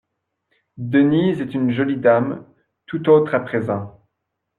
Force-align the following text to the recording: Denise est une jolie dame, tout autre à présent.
Denise 0.77 1.41
est 1.41 1.53
une 1.53 1.69
jolie 1.69 1.97
dame, 1.99 2.43
tout 2.87 3.07
autre 3.07 3.35
à 3.35 3.39
présent. 3.39 4.03